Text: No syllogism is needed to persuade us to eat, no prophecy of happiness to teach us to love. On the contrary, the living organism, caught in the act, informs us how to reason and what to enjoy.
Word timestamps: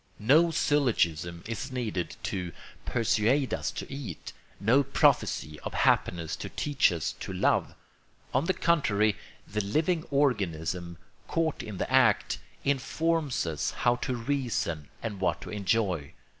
No 0.17 0.49
syllogism 0.49 1.43
is 1.45 1.71
needed 1.71 2.15
to 2.23 2.53
persuade 2.85 3.53
us 3.53 3.69
to 3.69 3.93
eat, 3.93 4.33
no 4.59 4.81
prophecy 4.81 5.59
of 5.59 5.75
happiness 5.75 6.35
to 6.37 6.49
teach 6.49 6.91
us 6.91 7.11
to 7.19 7.31
love. 7.31 7.75
On 8.33 8.45
the 8.45 8.53
contrary, 8.55 9.15
the 9.47 9.63
living 9.63 10.03
organism, 10.09 10.97
caught 11.27 11.61
in 11.61 11.77
the 11.77 11.91
act, 11.93 12.39
informs 12.65 13.45
us 13.45 13.69
how 13.69 13.95
to 13.97 14.15
reason 14.15 14.87
and 15.03 15.19
what 15.21 15.39
to 15.41 15.51
enjoy. 15.51 16.13